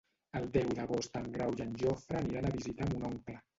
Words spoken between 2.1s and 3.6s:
aniran a visitar mon oncle.